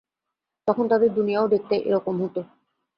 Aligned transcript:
তখন 0.67 0.85
তাদের 0.87 1.09
দুনিয়াও 1.13 1.47
দেখতে 1.47 1.75
এরকম 1.87 2.15
হতো। 2.23 2.41